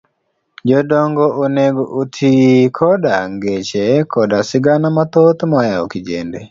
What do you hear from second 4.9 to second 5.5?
mathoth